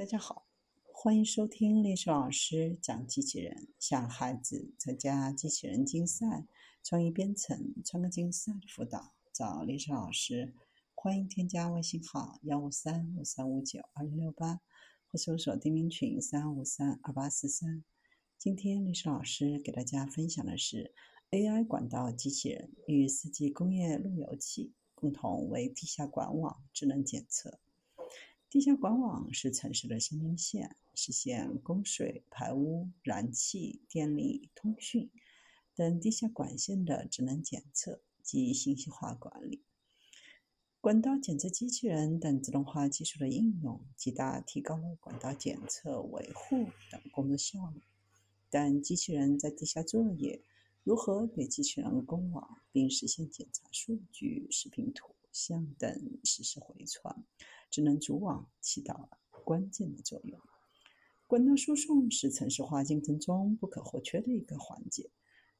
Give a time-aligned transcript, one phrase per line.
[0.00, 0.46] 大家好，
[0.94, 6.46] 欢迎收听历史老师讲机器人，向孩子参加机器人竞赛、
[6.82, 10.54] 创意编程、创客竞赛的辅导，找历史老师。
[10.94, 14.62] 欢迎添加微信号幺五三五三五九二零六八，
[15.06, 17.84] 或搜索钉钉群三五三二八四三。
[18.38, 20.94] 今天历史老师给大家分享的是
[21.30, 27.60] AI 管道机器人与四 G 工业路由器共同为地下管网智能检测。
[28.50, 35.08] 地下管网是城市的生命线，实现供水、排污、燃气、电力、通讯
[35.76, 39.62] 等地下管线的智能检测及信息化管理。
[40.80, 47.80] 管道检测机器人等自动化技术的应用，极大提高了管道检测、维护等工作效率。
[48.50, 50.42] 但机器人在地下作业，
[50.82, 55.14] 如何给机器人供网，并实现检查数据、视频图？
[55.32, 57.24] 像等实时回传，
[57.70, 60.40] 智能组网起到了关键的作用。
[61.26, 65.10] 管道输送是城市化进程中不可或缺的一个环节。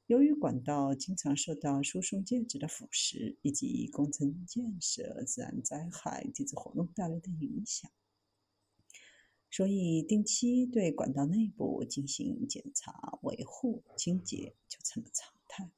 [0.06, 7.88] 由于管道经常受到输送介质的腐蚀以及工程建设、自然灾害、地质活动带来的影响，
[9.48, 15.70] 所以定期对管道内部进行检查、维护、清洁就成了常态。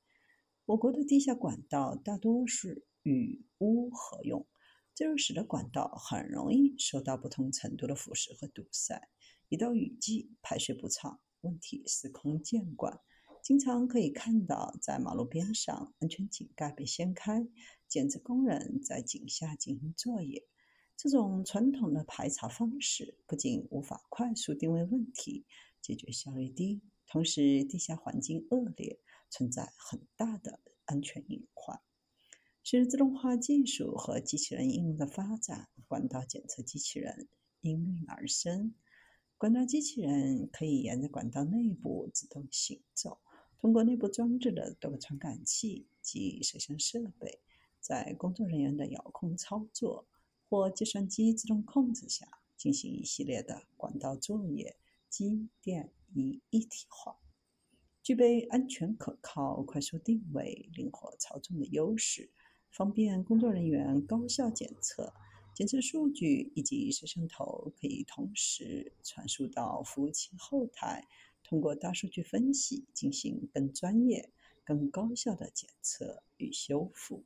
[0.64, 2.86] 我国的地下管道大多是。
[3.04, 4.46] 与污合用，
[4.94, 9.08] 这就使得管道很容易受到不同程度的腐蚀和堵塞。
[9.48, 13.00] 一到雨季，排水不畅，问题司空见惯。
[13.42, 17.46] 经常可以看到，在马路边上，安全井盖被掀开，
[17.88, 20.46] 检测工人在井下进行作业。
[20.96, 25.44] 这种传统的排查方式不仅无法快速定位问题，
[25.80, 31.51] 解决效率低，同时地下环境恶劣，存在很大的安全隐患
[32.72, 37.28] 随着自动化技术和机器人应用的发展，管道检测机器人
[37.60, 38.72] 应运而生。
[39.36, 43.18] 管道机器人可以沿着管道内部自动行走，
[43.58, 47.40] 通过内部装置的多个传感器及摄像设备，
[47.78, 50.06] 在工作人员的遥控操作
[50.48, 52.26] 或计算机自动控制下，
[52.56, 54.74] 进行一系列的管道作业，
[55.10, 57.18] 机电仪一体化，
[58.02, 62.30] 具备安全可靠、快速定位、灵活操纵的优势。
[62.72, 65.12] 方便工作人员高效检测，
[65.54, 71.06] 检测数据以及摄像头可以同时传输到服务器后台，
[71.44, 74.30] 通过大数据分析进行更专业、
[74.64, 77.22] 更高效的检测与修复。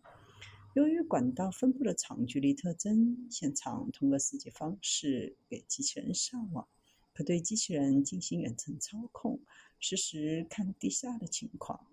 [0.75, 6.67] 由于管道分布的长距离特征，现场通过四 G 方式给机器人上网，
[7.15, 9.41] 可对机器人进行远程操控，
[9.79, 11.87] 实时看地下的情况。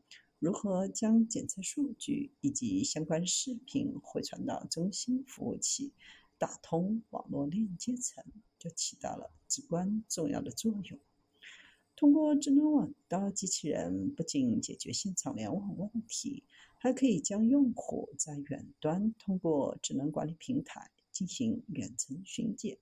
[0.43, 5.93] 如何将检测数据以及相关视频回传到中心服务器，
[6.37, 8.21] 打通网络链接层，
[8.59, 10.99] 就起到了至关重要的作用。
[11.95, 16.43] 通过智能网道机器人，不仅解决现场联网问题，
[16.77, 22.77] 还可以将用户在远端通过智能管理平台进行远程巡检，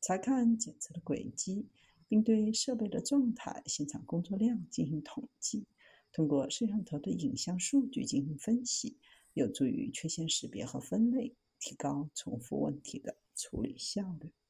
[0.00, 1.68] 查看检测的轨迹，
[2.08, 5.64] 并对设备的状态、现场工作量进行统计。
[6.14, 8.96] 通过摄像头的影像数据进行分析，
[9.32, 14.32] 有助于缺陷识别和分类，提高重复问题的处理效率。